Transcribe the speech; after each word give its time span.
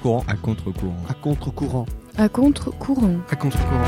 contre-courant. 0.00 0.24
À 0.26 0.34
contre-courant. 0.34 0.96
À 1.08 1.14
contre-courant. 1.14 1.86
À 2.16 2.28
contre-courant. 2.28 3.16
À 3.30 3.36
contre-courant. 3.36 3.84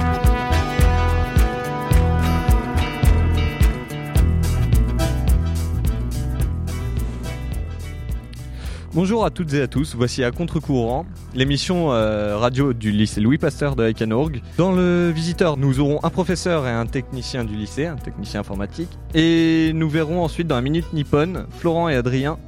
Bonjour 8.95 9.25
à 9.25 9.31
toutes 9.31 9.55
et 9.55 9.63
à 9.63 9.67
tous, 9.69 9.95
voici 9.95 10.23
à 10.23 10.31
contre-courant, 10.31 11.07
l'émission 11.35 11.93
euh, 11.93 12.37
radio 12.37 12.75
du 12.75 12.91
lycée 12.91 13.23
Louis 13.23 13.39
Pasteur 13.39 13.75
de 13.75 13.85
Haïkanorg. 13.85 14.43
Dans 14.59 14.73
le 14.73 15.11
visiteur, 15.11 15.57
nous 15.57 15.81
aurons 15.81 15.99
un 16.03 16.11
professeur 16.11 16.67
et 16.67 16.71
un 16.71 16.85
technicien 16.85 17.45
du 17.45 17.55
lycée, 17.55 17.87
un 17.87 17.97
technicien 17.97 18.41
informatique. 18.41 18.91
Et 19.15 19.73
nous 19.75 19.89
verrons 19.89 20.23
ensuite 20.23 20.47
dans 20.47 20.57
la 20.57 20.61
minute 20.61 20.93
nippon, 20.93 21.47
Florent 21.53 21.89
et 21.89 21.97
Adrien, 21.97 22.39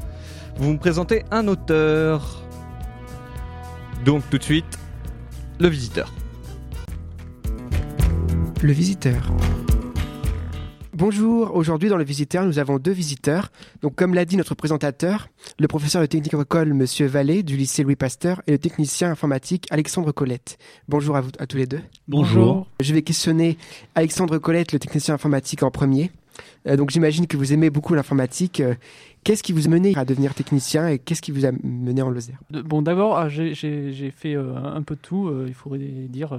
vous 0.59 0.73
me 0.73 0.78
présenter 0.78 1.24
un 1.30 1.48
auteur. 1.48 2.44
Donc 4.04 4.22
tout 4.28 4.36
de 4.36 4.42
suite, 4.42 4.78
le 5.58 5.68
visiteur. 5.68 6.12
Le 8.62 8.72
visiteur. 8.72 9.32
Bonjour, 10.92 11.54
aujourd'hui 11.56 11.88
dans 11.88 11.96
le 11.96 12.04
visiteur, 12.04 12.44
nous 12.44 12.58
avons 12.58 12.78
deux 12.78 12.92
visiteurs. 12.92 13.50
Donc 13.80 13.94
comme 13.94 14.12
l'a 14.12 14.27
dit 14.27 14.36
notre 14.36 14.54
présentateur, 14.54 15.28
le 15.58 15.68
professeur 15.68 16.02
de 16.02 16.06
technique 16.06 16.34
agricole 16.34 16.74
Monsieur 16.74 17.06
Vallée 17.06 17.42
du 17.42 17.56
lycée 17.56 17.82
Louis 17.82 17.96
Pasteur 17.96 18.42
et 18.46 18.52
le 18.52 18.58
technicien 18.58 19.10
informatique 19.10 19.66
Alexandre 19.70 20.12
Colette. 20.12 20.58
Bonjour 20.86 21.16
à 21.16 21.22
vous 21.22 21.30
à 21.38 21.46
tous 21.46 21.56
les 21.56 21.66
deux. 21.66 21.80
Bonjour. 22.06 22.66
Je 22.80 22.92
vais 22.92 23.00
questionner 23.00 23.56
Alexandre 23.94 24.36
Colette, 24.36 24.72
le 24.72 24.78
technicien 24.78 25.14
informatique 25.14 25.62
en 25.62 25.70
premier. 25.70 26.10
Euh, 26.66 26.77
donc 26.77 26.91
j'imagine 26.91 27.27
que 27.27 27.37
vous 27.37 27.52
aimez 27.52 27.70
beaucoup 27.70 27.95
l'informatique. 27.95 28.61
Euh, 28.61 28.75
Qu'est-ce 29.25 29.42
qui 29.42 29.55
vous 29.55 29.67
a 29.67 29.70
mené 29.70 29.95
à 29.97 30.05
devenir 30.05 30.34
technicien 30.34 30.86
et 30.86 30.98
qu'est-ce 30.98 31.22
qui 31.22 31.31
vous 31.33 31.47
a 31.47 31.50
mené 31.62 32.03
en 32.03 32.11
Lozère? 32.11 32.39
Bon, 32.50 32.83
d'abord, 32.83 33.17
ah, 33.17 33.31
j'ai- 33.31 33.55
fait 33.55 34.34
euh, 34.36 34.55
un 34.56 34.83
peu 34.83 34.97
de 34.97 35.00
tout. 35.00 35.33
il 35.47 35.55
faudrait 35.55 35.78
dire, 35.78 36.39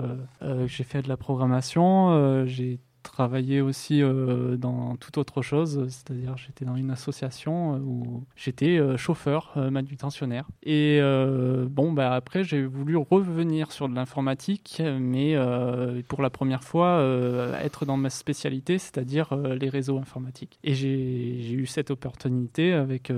j'ai 0.68 0.84
fait 0.84 1.02
de 1.02 1.10
la 1.10 1.18
programmation, 1.18 2.46
j'ai 2.46 2.78
travaillé 3.06 3.62
aussi 3.62 4.02
euh, 4.02 4.58
dans 4.58 4.96
toute 4.98 5.18
autre 5.18 5.42
chose, 5.42 5.86
c'est-à-dire 5.88 6.36
j'étais 6.38 6.66
dans 6.66 6.76
une 6.76 6.92
association 6.92 7.76
euh, 7.76 7.80
où 7.80 8.26
j'étais 8.36 8.78
euh, 8.78 8.98
chauffeur 8.98 9.54
manutentionnaire. 9.72 10.48
Et 10.64 11.00
bon, 11.70 11.94
bah, 11.94 12.14
après 12.14 12.44
j'ai 12.44 12.66
voulu 12.66 12.98
revenir 12.98 13.72
sur 13.72 13.88
de 13.88 13.96
l'informatique, 13.96 14.82
mais 15.00 15.36
pour 16.08 16.22
la 16.22 16.30
première 16.30 16.64
fois 16.64 17.02
être 17.62 17.86
dans 17.86 17.98
ma 17.98 18.10
spécialité, 18.10 18.78
c'est-à-dire 18.78 19.36
les 19.36 19.70
réseaux 19.70 19.98
informatiques. 19.98 20.60
Et 20.64 20.74
j'ai 20.74 21.52
eu 21.52 21.66
cette 21.66 21.92
opportunité 21.92 22.74
avec 22.74 23.12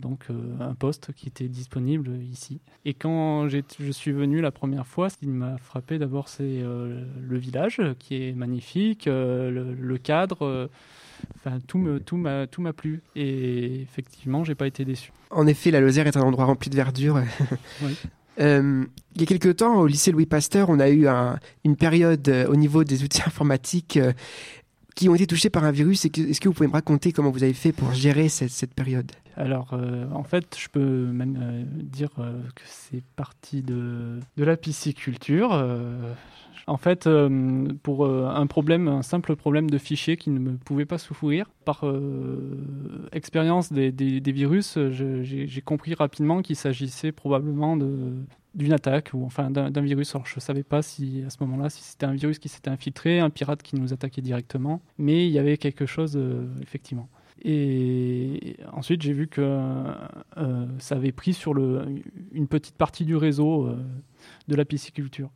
donc 0.00 0.26
un 0.60 0.74
poste 0.74 1.12
qui 1.12 1.28
était 1.28 1.48
disponible 1.48 2.10
ici. 2.30 2.60
Et 2.84 2.94
quand 2.94 3.48
je 3.48 3.90
suis 3.90 4.12
venu 4.12 4.40
la 4.40 4.52
première 4.52 4.86
fois, 4.86 5.10
ce 5.10 5.16
qui 5.16 5.26
m'a 5.26 5.58
frappé 5.58 5.98
d'abord, 5.98 6.28
c'est 6.28 6.62
le 6.62 7.38
village 7.38 7.80
qui 7.98 8.22
est 8.22 8.32
magnifique, 8.32 9.08
le, 9.50 9.74
le 9.74 9.98
cadre. 9.98 10.46
euh, 10.46 10.68
Enfin, 11.36 11.58
tout 11.66 11.82
tout 12.04 12.16
m'a, 12.18 12.46
tout 12.46 12.60
m'a 12.60 12.72
plu. 12.74 13.00
Et 13.16 13.80
effectivement, 13.80 14.44
j'ai 14.44 14.54
pas 14.54 14.66
été 14.66 14.84
déçu. 14.84 15.10
En 15.30 15.46
effet, 15.46 15.70
la 15.70 15.80
Lozère 15.80 16.06
est 16.06 16.16
un 16.18 16.22
endroit 16.22 16.44
rempli 16.44 16.68
de 16.70 16.76
verdure. 16.76 17.20
Oui. 17.82 17.96
Euh, 18.40 18.84
il 19.14 19.20
y 19.20 19.22
a 19.22 19.26
quelques 19.28 19.54
temps, 19.58 19.76
au 19.78 19.86
lycée 19.86 20.10
Louis 20.10 20.26
Pasteur, 20.26 20.68
on 20.68 20.80
a 20.80 20.88
eu 20.88 21.06
un- 21.06 21.38
une 21.64 21.76
période 21.76 22.28
euh, 22.28 22.48
au 22.48 22.56
niveau 22.56 22.82
des 22.82 23.04
outils 23.04 23.22
informatiques 23.26 23.96
euh, 23.96 24.12
qui 24.94 25.08
ont 25.08 25.14
été 25.14 25.26
touchés 25.26 25.50
par 25.50 25.64
un 25.64 25.72
virus. 25.72 26.04
Est-ce 26.04 26.40
que 26.40 26.48
vous 26.48 26.54
pouvez 26.54 26.68
me 26.68 26.72
raconter 26.72 27.12
comment 27.12 27.30
vous 27.30 27.42
avez 27.42 27.52
fait 27.52 27.72
pour 27.72 27.92
gérer 27.92 28.28
cette, 28.28 28.74
période? 28.74 29.10
Alors, 29.36 29.72
euh, 29.72 30.06
en 30.12 30.22
fait, 30.22 30.56
je 30.58 30.68
peux 30.68 30.80
même 30.80 31.38
euh, 31.40 31.62
dire 31.82 32.10
euh, 32.18 32.40
que 32.54 32.62
c'est 32.66 33.02
parti 33.16 33.62
de, 33.62 34.20
de 34.36 34.44
la 34.44 34.56
pisciculture. 34.56 35.52
en 36.66 36.76
fait, 36.76 37.08
pour 37.82 38.06
un 38.06 38.46
problème, 38.46 38.88
un 38.88 39.02
simple 39.02 39.36
problème 39.36 39.68
de 39.68 39.78
fichier 39.78 40.16
qui 40.16 40.30
ne 40.30 40.38
me 40.38 40.56
pouvait 40.56 40.86
pas 40.86 40.98
s'ouvrir, 40.98 41.50
par 41.64 41.84
expérience 43.12 43.72
des, 43.72 43.92
des- 43.92 44.32
virus, 44.32 44.78
j'ai 44.90 45.62
compris 45.62 45.94
rapidement 45.94 46.42
qu'il 46.42 46.56
s'agissait 46.56 47.12
probablement 47.12 47.76
de 47.76 48.14
d'une 48.54 48.72
attaque 48.72 49.10
ou 49.14 49.24
enfin 49.24 49.50
d'un 49.50 49.80
virus. 49.80 50.14
Alors 50.14 50.26
je 50.26 50.36
ne 50.36 50.40
savais 50.40 50.62
pas 50.62 50.82
si 50.82 51.22
à 51.26 51.30
ce 51.30 51.38
moment-là 51.40 51.70
si 51.70 51.82
c'était 51.82 52.06
un 52.06 52.14
virus 52.14 52.38
qui 52.38 52.48
s'était 52.48 52.70
infiltré, 52.70 53.20
un 53.20 53.30
pirate 53.30 53.62
qui 53.62 53.76
nous 53.76 53.92
attaquait 53.92 54.22
directement, 54.22 54.80
mais 54.98 55.26
il 55.26 55.32
y 55.32 55.38
avait 55.38 55.56
quelque 55.56 55.86
chose 55.86 56.16
euh, 56.16 56.46
effectivement. 56.62 57.08
Et 57.42 58.56
ensuite, 58.72 59.02
j'ai 59.02 59.12
vu 59.12 59.26
que 59.26 59.42
euh, 59.42 60.66
ça 60.78 60.94
avait 60.94 61.12
pris 61.12 61.34
sur 61.34 61.52
le, 61.52 61.84
une 62.32 62.48
petite 62.48 62.76
partie 62.76 63.04
du 63.04 63.16
réseau 63.16 63.66
euh, 63.66 63.76
de 64.48 64.56
la 64.56 64.64
pisciculture. 64.64 65.30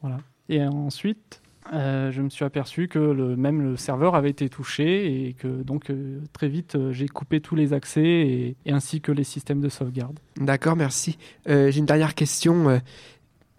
Voilà. 0.00 0.18
Et 0.48 0.64
ensuite, 0.64 1.41
euh, 1.72 2.10
je 2.10 2.22
me 2.22 2.28
suis 2.28 2.44
aperçu 2.44 2.88
que 2.88 2.98
le, 2.98 3.36
même 3.36 3.62
le 3.62 3.76
serveur 3.76 4.14
avait 4.14 4.30
été 4.30 4.48
touché 4.48 5.26
et 5.28 5.34
que 5.34 5.62
donc 5.62 5.90
euh, 5.90 6.20
très 6.32 6.48
vite, 6.48 6.74
euh, 6.76 6.92
j'ai 6.92 7.08
coupé 7.08 7.40
tous 7.40 7.54
les 7.54 7.72
accès 7.72 8.02
et, 8.02 8.56
et 8.66 8.72
ainsi 8.72 9.00
que 9.00 9.12
les 9.12 9.24
systèmes 9.24 9.60
de 9.60 9.68
sauvegarde. 9.68 10.18
D'accord, 10.36 10.76
merci. 10.76 11.18
J'ai 11.46 11.78
une 11.78 11.86
dernière 11.86 12.14
question, 12.14 12.80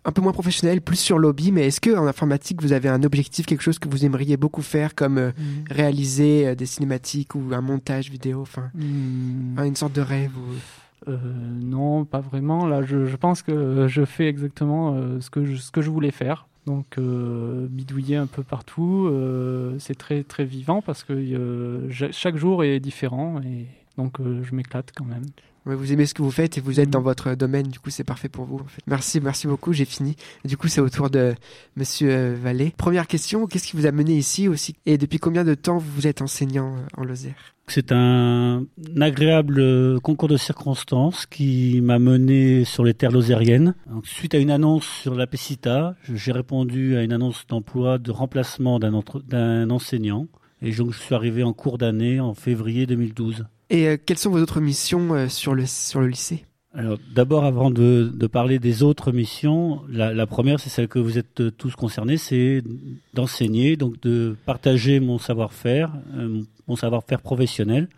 un 0.06 0.12
peu 0.12 0.22
moins 0.22 0.34
professionnelle, 0.34 0.82
plus 0.82 0.98
sur 0.98 1.18
l'hobby, 1.18 1.52
mais 1.52 1.68
est-ce 1.68 1.80
que 1.80 1.96
en 1.96 2.06
informatique, 2.08 2.62
vous 2.62 2.74
avez 2.74 2.90
un 2.90 3.04
objectif, 3.04 3.46
quelque 3.46 3.62
chose 3.62 3.80
que 3.80 3.88
vous 3.88 4.06
aimeriez 4.06 4.36
beaucoup 4.38 4.62
faire, 4.62 4.96
comme 4.96 5.18
euh, 5.18 5.32
réaliser 5.70 6.56
des 6.56 6.66
cinématiques 6.66 7.36
ou 7.36 7.42
un 7.54 7.62
montage 7.62 8.10
vidéo, 8.10 8.42
enfin, 8.42 8.70
Hmm. 8.74 9.60
une 9.64 9.76
sorte 9.76 9.94
de 9.94 10.02
rêve 10.02 10.32
ou... 10.38 11.10
Euh, 11.10 11.18
non, 11.62 12.06
pas 12.06 12.22
vraiment. 12.22 12.66
Là, 12.66 12.82
je, 12.82 13.06
je 13.06 13.16
pense 13.18 13.42
que 13.42 13.88
je 13.90 14.06
fais 14.06 14.28
exactement 14.28 14.94
euh, 14.96 15.20
ce, 15.20 15.30
que 15.30 15.44
je, 15.46 15.58
ce 15.58 15.70
que 15.72 15.82
je 15.82 15.90
voulais 15.90 16.12
faire. 16.12 16.48
Donc, 16.66 16.98
euh, 16.98 17.68
bidouiller 17.70 18.16
un 18.16 18.28
peu 18.28 18.42
partout, 18.42 19.08
euh, 19.12 19.78
c'est 19.80 19.98
très 19.98 20.24
très 20.24 20.46
vivant 20.46 20.82
parce 20.82 21.04
que 21.04 21.14
euh, 21.14 21.90
chaque 22.12 22.38
jour 22.38 22.64
est 22.64 22.80
différent 22.80 23.42
et 23.42 23.68
donc 23.98 24.20
euh, 24.20 24.42
je 24.44 24.56
m'éclate 24.56 24.92
quand 24.96 25.06
même. 25.06 25.26
Ouais, 25.66 25.76
vous 25.76 25.94
aimez 25.94 26.06
ce 26.06 26.14
que 26.14 26.22
vous 26.22 26.30
faites 26.32 26.58
et 26.58 26.62
vous 26.62 26.82
êtes 26.82 26.90
dans 26.90 27.00
votre 27.00 27.36
domaine, 27.36 27.68
du 27.70 27.80
coup 27.80 27.90
c'est 27.90 28.04
parfait 28.04 28.28
pour 28.28 28.44
vous. 28.44 28.58
en 28.60 28.66
fait. 28.66 28.82
Merci, 28.86 29.22
merci 29.22 29.48
beaucoup, 29.48 29.72
j'ai 29.72 29.86
fini. 29.86 30.18
Du 30.44 30.58
coup 30.58 30.68
c'est 30.68 30.82
au 30.82 30.90
tour 30.90 31.10
de 31.10 31.36
Monsieur 31.78 32.10
euh, 32.12 32.36
Vallée. 32.42 32.74
Première 32.78 33.08
question, 33.08 33.48
qu'est-ce 33.48 33.68
qui 33.68 33.78
vous 33.78 33.86
a 33.86 33.92
mené 33.94 34.14
ici 34.18 34.50
aussi? 34.50 34.76
Et 34.86 34.98
depuis 34.98 35.20
combien 35.20 35.46
de 35.46 35.54
temps 35.54 35.78
vous 35.78 36.06
êtes 36.06 36.22
enseignant 36.22 36.76
euh, 36.76 36.80
en 36.98 37.06
Lozère? 37.06 37.36
C'est 37.68 37.94
un 37.94 38.66
agréable 39.00 39.60
euh, 39.62 39.98
concours 40.02 40.28
de 40.28 40.36
circonstances 40.36 41.26
qui 41.26 41.80
m'a 41.82 41.98
mené 41.98 42.66
sur 42.66 42.84
les 42.84 42.94
terres 42.94 43.12
lozériennes. 43.12 43.74
Donc, 43.90 44.06
suite 44.06 44.36
à 44.36 44.40
une 44.40 44.52
annonce 44.52 44.86
sur 44.86 45.16
la 45.16 45.28
PECITA, 45.28 45.96
je- 46.04 46.16
j'ai 46.18 46.34
répondu 46.34 46.98
à 46.98 47.04
une 47.04 47.14
annonce 47.14 47.48
d'emploi 47.48 48.00
de 48.00 48.12
remplacement 48.12 48.80
d'un 48.80 48.94
entre- 48.94 49.22
d'un 49.22 49.70
enseignant. 49.70 50.28
Et 50.62 50.72
donc 50.72 50.92
je 50.92 51.00
suis 51.00 51.16
arrivé 51.16 51.44
en 51.44 51.54
cours 51.54 51.78
d'année 51.78 52.20
en 52.20 52.34
février 52.34 52.86
2012. 52.86 53.46
Et 53.74 53.88
euh, 53.88 53.98
quelles 53.98 54.20
sont 54.20 54.30
vos 54.30 54.40
autres 54.40 54.62
missions 54.62 55.16
euh, 55.16 55.28
sur, 55.28 55.56
le, 55.56 55.66
sur 55.66 56.00
le 56.00 56.08
lycée? 56.08 56.46
Alors 56.76 57.00
d'abord, 57.14 57.44
avant 57.44 57.72
de, 57.72 58.28
parler 58.32 58.60
des 58.60 58.84
autres 58.84 59.12
missions, 59.12 59.82
la, 59.90 60.28
première, 60.28 60.60
c'est 60.60 60.70
celle 60.70 60.88
que 60.88 61.00
vous 61.00 61.18
êtes 61.18 61.42
euh, 61.42 61.52
tous 61.52 61.76
concernés, 61.76 62.18
c'est 62.18 62.64
d'enseigner, 63.16 63.76
donc 63.76 64.00
de 64.02 64.36
partager 64.46 65.00
mon 65.00 65.18
savoir-faire, 65.18 65.92
mon 66.68 66.76
savoir-faire 66.76 67.22
professionnel. 67.22 67.90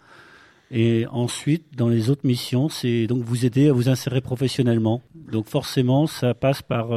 Et 0.72 1.06
ensuite, 1.12 1.66
dans 1.76 1.90
les 1.90 2.10
autres 2.10 2.26
missions, 2.26 2.70
c'est 2.70 3.06
donc 3.08 3.24
vous 3.24 3.46
aider 3.46 3.70
à 3.70 3.74
vous 3.74 3.90
insérer 3.90 4.22
professionnellement. 4.22 5.02
Donc 5.32 5.48
forcément, 5.48 6.08
ça 6.08 6.34
passe 6.34 6.62
par 6.62 6.90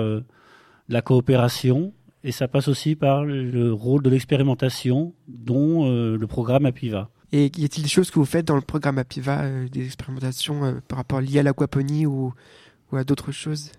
la 0.89 1.03
coopération 1.03 1.93
et 2.25 2.33
ça 2.33 2.49
passe 2.49 2.67
aussi 2.67 2.97
par 2.97 3.25
le 3.25 3.73
rôle 3.73 4.03
de 4.03 4.11
l'expérimentation, 4.11 5.13
dont 5.29 5.87
le 5.87 6.27
programme 6.27 6.65
APIVA. 6.65 7.11
Et 7.33 7.51
y 7.57 7.65
a-t-il 7.65 7.83
des 7.83 7.89
choses 7.89 8.11
que 8.11 8.19
vous 8.19 8.25
faites 8.25 8.47
dans 8.47 8.57
le 8.57 8.63
programme 8.63 8.99
APIVA, 8.99 9.43
euh, 9.43 9.69
des 9.69 9.85
expérimentations 9.85 10.65
euh, 10.65 10.73
par 10.89 10.99
rapport 10.99 11.21
liées 11.21 11.41
à 11.41 11.43
l'aquaponie 11.43 12.07
ou, 12.07 12.33
à 12.93 13.05
d'autres 13.05 13.33
choses? 13.33 13.71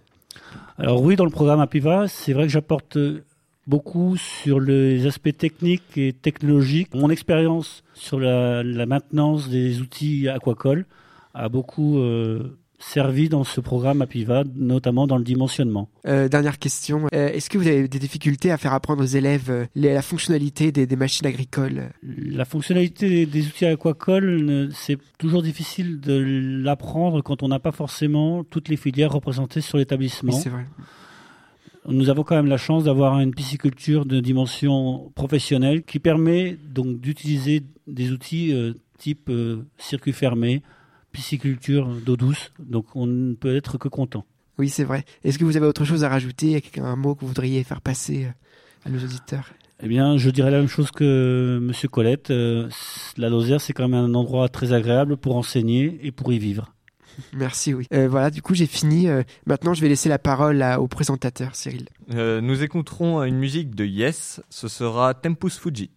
Alors 0.78 1.02
oui, 1.02 1.16
dans 1.16 1.26
le 1.26 1.32
programme 1.32 1.60
APIVA, 1.60 2.08
c'est 2.08 2.34
vrai 2.34 2.44
que 2.44 2.50
j'apporte 2.52 2.98
euh, 2.98 3.24
beaucoup 3.66 4.18
sur 4.18 4.60
les 4.60 5.08
aspects 5.08 5.36
techniques 5.36 5.98
et 5.98 6.14
technologiques. 6.14 6.94
Mon 6.94 7.10
expérience 7.10 7.84
sur 7.94 8.20
la, 8.20 8.62
la 8.64 8.86
maintenance 8.86 9.50
des 9.50 9.82
outils 9.82 10.30
aquacoles 10.30 10.86
a 11.34 11.50
beaucoup 11.50 11.98
euh, 11.98 12.58
servi 12.80 13.28
dans 13.30 13.44
ce 13.44 13.60
programme 13.60 14.02
APIVA, 14.02 14.44
notamment 14.56 15.06
dans 15.06 15.18
le 15.18 15.24
dimensionnement. 15.24 15.90
Euh, 16.08 16.30
Dernière 16.30 16.58
question, 16.60 17.08
euh, 17.14 17.28
est-ce 17.30 17.50
que 17.50 17.58
vous 17.58 17.68
avez 17.68 17.88
des 17.90 18.00
difficultés 18.00 18.52
à 18.52 18.58
faire 18.58 18.74
apprendre 18.74 19.04
aux 19.04 19.06
élèves 19.06 19.50
euh, 19.52 19.66
les- 19.76 19.94
la 19.94 20.02
fonctionnalité 20.02 20.72
des, 20.72 20.88
des 20.88 20.96
machines 20.96 21.28
agricoles? 21.28 21.90
La 22.02 22.46
fonctionnalité 22.46 23.26
des 23.26 23.46
outils 23.48 23.66
aquacoles, 23.66 24.70
c'est 24.74 24.98
toujours 25.18 25.44
difficile 25.44 26.00
de 26.00 26.14
l'apprendre 26.64 27.22
quand 27.22 27.44
on 27.44 27.50
n'a 27.50 27.60
pas 27.60 27.74
forcément 27.74 28.44
toutes 28.46 28.70
les 28.70 28.78
filières 28.78 29.12
représentées 29.12 29.62
sur 29.62 29.76
Oui, 29.76 29.82
l'établissement. 29.82 30.32
c'est 30.32 30.50
vrai. 30.50 30.66
Nous 31.88 32.10
avons 32.10 32.24
quand 32.24 32.36
même 32.36 32.46
la 32.48 32.58
chance 32.58 32.84
d'avoir 32.86 33.20
une 33.20 33.34
pisciculture 33.34 34.06
de 34.06 34.20
dimension 34.20 35.12
professionnelle 35.16 35.84
qui 35.84 36.00
permet 36.00 36.58
donc 36.70 37.00
d'utiliser 37.02 37.64
des 37.88 38.12
outils 38.12 38.54
euh, 38.54 38.74
type 38.98 39.32
circuit 39.78 40.14
fermé, 40.14 40.62
pisciculture 41.12 41.88
d'eau 42.06 42.18
douce. 42.18 42.52
Donc 42.60 42.96
on 42.96 43.08
ne 43.08 43.34
peut 43.34 43.56
être 43.56 43.78
que 43.78 43.88
content. 43.88 44.26
Oui, 44.60 44.68
c'est 44.68 44.84
vrai. 44.84 45.06
Est-ce 45.24 45.40
que 45.40 45.46
vous 45.46 45.56
avez 45.56 45.66
autre 45.66 45.86
chose 45.86 46.04
à 46.04 46.10
rajouter, 46.10 46.62
un 46.78 46.98
mot 46.98 47.16
que 47.16 47.22
vous 47.22 47.28
voudriez 47.28 47.64
faire 47.64 47.80
passer 47.80 48.26
euh, 48.26 48.30
à 48.86 48.90
nos 48.90 49.00
auditeurs? 49.00 49.50
Eh 49.82 49.88
bien, 49.88 50.18
je 50.18 50.30
dirais 50.30 50.52
la 50.52 50.58
même 50.58 50.68
chose 50.68 50.92
que 50.92 51.60
Monsieur 51.62 51.88
Colette. 51.88 52.30
Euh, 52.32 52.68
la 53.16 53.30
Lozère, 53.30 53.62
c'est 53.62 53.72
quand 53.72 53.88
même 53.88 54.04
un 54.04 54.14
endroit 54.14 54.50
très 54.50 54.74
agréable 54.74 55.16
pour 55.16 55.38
enseigner 55.38 55.98
et 56.04 56.12
pour 56.12 56.34
y 56.34 56.40
vivre. 56.40 56.74
Merci, 57.32 57.74
oui. 57.74 57.88
Euh, 57.94 58.10
voilà, 58.10 58.30
du 58.32 58.42
coup, 58.42 58.54
j'ai 58.54 58.66
fini. 58.66 59.08
maintenant, 59.46 59.74
je 59.74 59.82
vais 59.82 59.88
laisser 59.88 60.10
la 60.10 60.20
parole 60.20 60.62
au 60.78 60.88
présentateur, 60.90 61.56
Cyril. 61.56 61.88
nous 62.10 62.62
écouterons 62.62 63.24
une 63.24 63.38
musique 63.38 63.74
de 63.76 63.86
Yes. 63.86 64.42
Ce 64.50 64.68
sera 64.68 65.14
Tempus 65.14 65.58
Fugit. 65.58 65.92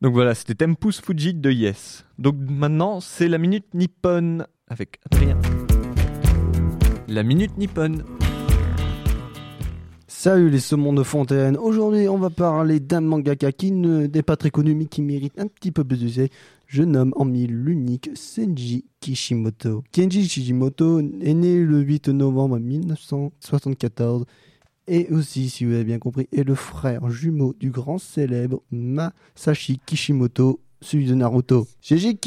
Donc 0.00 0.14
voilà, 0.14 0.34
c'était 0.34 0.54
Tempus 0.54 1.02
Fugit 1.02 1.34
de 1.34 1.50
Yes. 1.50 2.06
Donc 2.18 2.34
maintenant, 2.38 3.00
c'est 3.00 3.28
la 3.28 3.36
minute 3.36 3.66
nippone 3.74 4.46
avec 4.66 4.98
Adrien. 5.10 5.38
La 7.06 7.22
minute 7.22 7.58
nippone. 7.58 8.04
Salut 10.08 10.48
les 10.48 10.58
saumons 10.58 10.94
de 10.94 11.02
fontaine. 11.02 11.58
Aujourd'hui, 11.58 12.08
on 12.08 12.16
va 12.16 12.30
parler 12.30 12.80
d'un 12.80 13.02
mangaka 13.02 13.52
qui 13.52 13.72
n'est 13.72 14.22
pas 14.22 14.36
très 14.36 14.50
connu 14.50 14.74
mais 14.74 14.86
qui 14.86 15.02
mérite 15.02 15.38
un 15.38 15.48
petit 15.48 15.70
peu 15.70 15.84
plus 15.84 15.98
de 16.16 16.28
Je 16.66 16.82
nomme 16.82 17.12
en 17.16 17.26
mille 17.26 17.52
l'unique 17.54 18.08
Senji 18.14 18.86
Kishimoto. 19.00 19.84
Kenji 19.92 20.26
Kishimoto 20.26 21.00
est 21.00 21.34
né 21.34 21.62
le 21.62 21.80
8 21.80 22.08
novembre 22.08 22.58
1974 22.58 24.24
et 24.86 25.08
aussi, 25.10 25.50
si 25.50 25.64
vous 25.64 25.72
avez 25.72 25.84
bien 25.84 25.98
compris, 25.98 26.28
est 26.32 26.44
le 26.44 26.54
frère 26.54 27.10
jumeau 27.10 27.54
du 27.58 27.70
grand 27.70 27.98
célèbre 27.98 28.62
Masashi 28.70 29.80
Kishimoto, 29.86 30.60
celui 30.80 31.06
de 31.06 31.14
Naruto. 31.14 31.66
Senji 31.80 32.18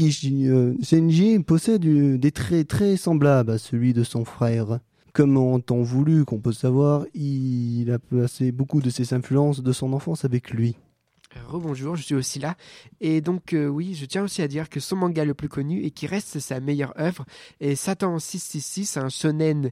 euh, 0.48 0.74
Senji 0.82 1.40
possède 1.40 1.82
des 1.82 2.32
traits 2.32 2.68
très 2.68 2.98
semblables 2.98 3.52
à 3.52 3.58
celui 3.58 3.94
de 3.94 4.04
son 4.04 4.26
frère. 4.26 4.80
Comme 5.14 5.38
en 5.38 5.60
temps 5.60 5.82
voulu 5.82 6.26
qu'on 6.26 6.40
peut 6.40 6.54
savoir, 6.54 7.06
il 7.14 7.92
a 7.92 8.00
passé 8.00 8.52
beaucoup 8.52 8.82
de 8.82 8.90
ses 8.90 9.14
influences 9.14 9.62
de 9.62 9.72
son 9.72 9.94
enfance 9.94 10.26
avec 10.26 10.50
lui. 10.50 10.76
Euh, 11.36 11.40
rebonjour, 11.48 11.96
je 11.96 12.04
suis 12.04 12.16
aussi 12.16 12.40
là. 12.40 12.56
Et 13.02 13.22
donc 13.22 13.54
euh, 13.54 13.68
oui, 13.68 13.94
je 13.94 14.06
tiens 14.06 14.24
aussi 14.24 14.42
à 14.42 14.48
dire 14.48 14.70
que 14.70 14.80
son 14.80 14.96
manga 14.96 15.26
le 15.26 15.34
plus 15.34 15.50
connu 15.50 15.84
et 15.84 15.92
qui 15.92 16.08
reste 16.08 16.40
sa 16.40 16.60
meilleure 16.60 17.00
œuvre 17.00 17.26
est 17.60 17.76
Satan 17.76 18.18
666, 18.20 18.98
un 18.98 19.10
shonen 19.10 19.72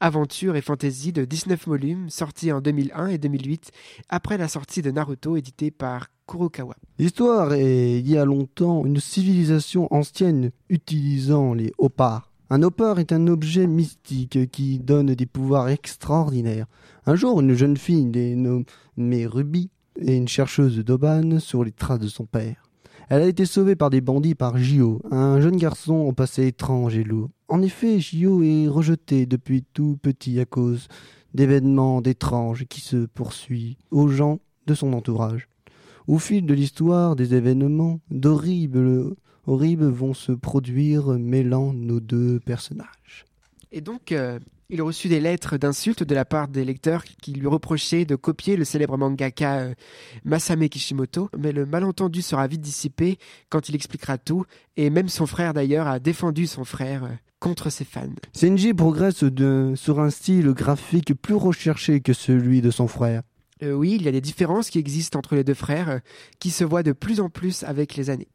aventure 0.00 0.56
et 0.56 0.62
fantasy 0.62 1.12
de 1.12 1.24
19 1.24 1.66
volumes 1.66 2.10
sorti 2.10 2.50
en 2.52 2.60
2001 2.60 3.08
et 3.08 3.18
2008 3.18 3.70
après 4.08 4.38
la 4.38 4.48
sortie 4.48 4.82
de 4.82 4.90
Naruto 4.90 5.36
édité 5.36 5.70
par 5.70 6.08
Kurokawa. 6.26 6.74
L'histoire 6.98 7.52
est 7.52 8.00
il 8.00 8.10
y 8.10 8.18
a 8.18 8.24
longtemps 8.24 8.84
une 8.84 9.00
civilisation 9.00 9.92
ancienne 9.92 10.50
utilisant 10.68 11.54
les 11.54 11.72
hopards 11.78 12.30
un 12.52 12.64
hopper 12.64 12.94
est 12.98 13.12
un 13.12 13.28
objet 13.28 13.68
mystique 13.68 14.50
qui 14.50 14.80
donne 14.80 15.14
des 15.14 15.26
pouvoirs 15.26 15.68
extraordinaires. 15.68 16.66
Un 17.06 17.14
jour, 17.14 17.40
une 17.40 17.54
jeune 17.54 17.76
fille 17.76 18.06
nommée 18.06 19.26
Ruby 19.26 19.70
est 20.00 20.16
une 20.16 20.26
chercheuse 20.26 20.78
d'Oban 20.78 21.38
sur 21.38 21.62
les 21.62 21.70
traces 21.70 22.00
de 22.00 22.08
son 22.08 22.26
père. 22.26 22.69
Elle 23.10 23.22
a 23.22 23.26
été 23.26 23.44
sauvée 23.44 23.74
par 23.74 23.90
des 23.90 24.00
bandits 24.00 24.36
par 24.36 24.56
Gio, 24.56 25.02
un 25.10 25.40
jeune 25.40 25.56
garçon 25.56 25.94
au 25.94 26.12
passé 26.12 26.46
étrange 26.46 26.96
et 26.96 27.02
lourd. 27.02 27.28
En 27.48 27.60
effet, 27.60 27.98
Gio 27.98 28.44
est 28.44 28.68
rejeté 28.68 29.26
depuis 29.26 29.64
tout 29.74 29.98
petit 30.00 30.38
à 30.38 30.44
cause 30.44 30.86
d'événements 31.34 32.04
étranges 32.04 32.66
qui 32.66 32.80
se 32.80 33.06
poursuivent 33.06 33.74
aux 33.90 34.06
gens 34.06 34.38
de 34.68 34.74
son 34.74 34.92
entourage. 34.92 35.48
Au 36.06 36.20
fil 36.20 36.46
de 36.46 36.54
l'histoire 36.54 37.16
des 37.16 37.34
événements, 37.34 37.98
d'horribles 38.12 39.16
horribles 39.48 39.88
vont 39.88 40.14
se 40.14 40.30
produire 40.30 41.18
mêlant 41.18 41.72
nos 41.72 41.98
deux 41.98 42.38
personnages. 42.38 43.26
Et 43.72 43.80
donc, 43.80 44.10
euh, 44.10 44.40
il 44.68 44.82
reçut 44.82 45.08
des 45.08 45.20
lettres 45.20 45.56
d'insultes 45.56 46.02
de 46.02 46.14
la 46.14 46.24
part 46.24 46.48
des 46.48 46.64
lecteurs 46.64 47.04
qui 47.04 47.32
lui 47.32 47.46
reprochaient 47.46 48.04
de 48.04 48.16
copier 48.16 48.56
le 48.56 48.64
célèbre 48.64 48.96
mangaka 48.98 49.58
euh, 49.58 49.74
Masame 50.24 50.68
Kishimoto, 50.68 51.30
mais 51.38 51.52
le 51.52 51.66
malentendu 51.66 52.20
sera 52.20 52.48
vite 52.48 52.60
dissipé 52.60 53.18
quand 53.48 53.68
il 53.68 53.76
expliquera 53.76 54.18
tout, 54.18 54.44
et 54.76 54.90
même 54.90 55.08
son 55.08 55.26
frère 55.26 55.54
d'ailleurs 55.54 55.86
a 55.86 56.00
défendu 56.00 56.48
son 56.48 56.64
frère 56.64 57.04
euh, 57.04 57.14
contre 57.38 57.70
ses 57.70 57.84
fans. 57.84 58.08
Senji 58.32 58.74
progresse 58.74 59.24
sur 59.76 60.00
un 60.00 60.10
style 60.10 60.48
graphique 60.48 61.14
plus 61.14 61.34
recherché 61.34 62.00
que 62.00 62.12
celui 62.12 62.60
de 62.60 62.72
son 62.72 62.88
frère. 62.88 63.22
oui, 63.62 63.96
il 63.98 64.02
y 64.02 64.08
a 64.08 64.12
des 64.12 64.20
différences 64.20 64.68
qui 64.68 64.78
existent 64.78 65.18
entre 65.18 65.36
les 65.36 65.44
deux 65.44 65.54
frères, 65.54 66.00
qui 66.38 66.50
se 66.50 66.64
voient 66.64 66.82
de 66.82 66.92
plus 66.92 67.20
en 67.20 67.30
plus 67.30 67.62
avec 67.62 67.96
les 67.96 68.10
années. 68.10 68.28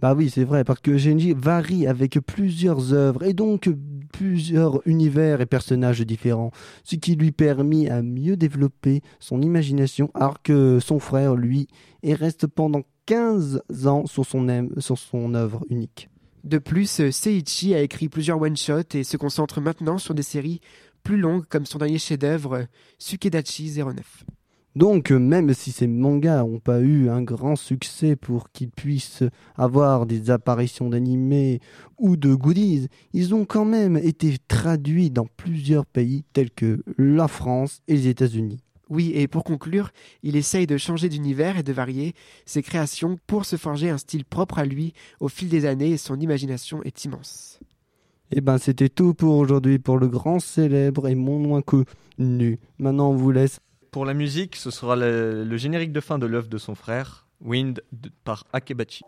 Bah 0.00 0.14
oui, 0.14 0.30
c'est 0.30 0.44
vrai, 0.44 0.64
parce 0.64 0.80
que 0.80 0.96
Genji 0.96 1.32
varie 1.32 1.86
avec 1.86 2.18
plusieurs 2.20 2.92
œuvres 2.92 3.22
et 3.22 3.32
donc 3.32 3.68
plusieurs 4.12 4.86
univers 4.86 5.40
et 5.40 5.46
personnages 5.46 6.00
différents, 6.00 6.52
ce 6.84 6.96
qui 6.96 7.16
lui 7.16 7.32
permet 7.32 7.88
à 7.90 8.02
mieux 8.02 8.36
développer 8.36 9.02
son 9.18 9.42
imagination, 9.42 10.10
alors 10.14 10.42
que 10.42 10.78
son 10.80 10.98
frère, 10.98 11.34
lui, 11.34 11.68
reste 12.04 12.46
pendant 12.46 12.82
15 13.06 13.62
ans 13.86 14.06
sur 14.06 14.24
son, 14.24 14.68
sur 14.78 14.98
son 14.98 15.34
œuvre 15.34 15.64
unique. 15.68 16.08
De 16.44 16.58
plus, 16.58 17.10
Seiichi 17.10 17.74
a 17.74 17.80
écrit 17.80 18.08
plusieurs 18.08 18.40
one-shots 18.40 18.94
et 18.94 19.04
se 19.04 19.16
concentre 19.16 19.60
maintenant 19.60 19.98
sur 19.98 20.14
des 20.14 20.22
séries 20.22 20.60
plus 21.02 21.16
longues 21.16 21.46
comme 21.46 21.66
son 21.66 21.78
dernier 21.78 21.98
chef-d'œuvre, 21.98 22.66
Sukedachi 22.98 23.72
09. 23.76 24.24
Donc, 24.76 25.12
même 25.12 25.54
si 25.54 25.70
ces 25.70 25.86
mangas 25.86 26.42
n'ont 26.42 26.58
pas 26.58 26.80
eu 26.80 27.08
un 27.08 27.22
grand 27.22 27.54
succès 27.54 28.16
pour 28.16 28.50
qu'ils 28.50 28.70
puissent 28.70 29.22
avoir 29.56 30.04
des 30.04 30.30
apparitions 30.30 30.90
d'animés 30.90 31.60
ou 31.98 32.16
de 32.16 32.34
goodies, 32.34 32.88
ils 33.12 33.34
ont 33.34 33.44
quand 33.44 33.64
même 33.64 33.96
été 33.96 34.36
traduits 34.48 35.10
dans 35.10 35.26
plusieurs 35.36 35.86
pays 35.86 36.24
tels 36.32 36.50
que 36.50 36.82
la 36.98 37.28
France 37.28 37.82
et 37.86 37.94
les 37.94 38.08
États-Unis. 38.08 38.58
Oui, 38.90 39.12
et 39.14 39.28
pour 39.28 39.44
conclure, 39.44 39.90
il 40.22 40.36
essaye 40.36 40.66
de 40.66 40.76
changer 40.76 41.08
d'univers 41.08 41.56
et 41.56 41.62
de 41.62 41.72
varier 41.72 42.14
ses 42.44 42.62
créations 42.62 43.18
pour 43.26 43.44
se 43.44 43.56
forger 43.56 43.90
un 43.90 43.98
style 43.98 44.24
propre 44.24 44.58
à 44.58 44.64
lui 44.64 44.92
au 45.20 45.28
fil 45.28 45.48
des 45.48 45.66
années 45.66 45.92
et 45.92 45.96
son 45.96 46.18
imagination 46.20 46.82
est 46.82 47.04
immense. 47.04 47.60
Eh 48.30 48.40
ben, 48.40 48.58
c'était 48.58 48.88
tout 48.88 49.14
pour 49.14 49.36
aujourd'hui 49.36 49.78
pour 49.78 49.98
le 49.98 50.08
grand 50.08 50.40
célèbre 50.40 51.08
et 51.08 51.14
mon 51.14 51.38
moins 51.38 51.62
connu. 51.62 52.58
Maintenant, 52.78 53.10
on 53.10 53.16
vous 53.16 53.30
laisse 53.30 53.60
pour 53.94 54.04
la 54.04 54.12
musique, 54.12 54.56
ce 54.56 54.72
sera 54.72 54.96
le, 54.96 55.56
générique 55.56 55.92
de 55.92 56.00
fin 56.00 56.18
de 56.18 56.26
l'œuvre 56.26 56.48
de 56.48 56.58
son 56.58 56.74
frère, 56.74 57.28
Wind, 57.40 57.80
par 58.24 58.44
Akebachi. 58.52 59.04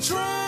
Don't 0.00 0.39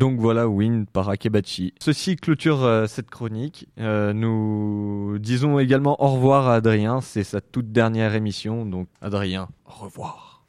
Donc 0.00 0.18
voilà, 0.18 0.48
Win 0.48 0.86
par 0.86 1.10
Akebachi. 1.10 1.74
Ceci 1.78 2.16
clôture 2.16 2.64
euh, 2.64 2.86
cette 2.86 3.10
chronique. 3.10 3.68
Euh, 3.78 4.14
nous 4.14 5.18
disons 5.18 5.58
également 5.58 6.02
au 6.02 6.14
revoir 6.14 6.48
à 6.48 6.54
Adrien. 6.54 7.02
C'est 7.02 7.22
sa 7.22 7.42
toute 7.42 7.70
dernière 7.70 8.14
émission. 8.14 8.64
Donc 8.64 8.88
Adrien, 9.02 9.50
au 9.66 9.84
revoir. 9.84 10.42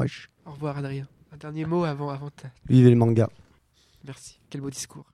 Wesh. 0.00 0.28
Au 0.44 0.50
revoir, 0.50 0.78
Adrien. 0.78 1.06
Un 1.32 1.36
dernier 1.36 1.64
mot 1.64 1.84
avant, 1.84 2.10
avant 2.10 2.30
ta... 2.30 2.48
Vivez 2.68 2.90
le 2.90 2.96
manga. 2.96 3.28
Merci. 4.04 4.40
Quel 4.50 4.62
beau 4.62 4.70
discours. 4.70 5.04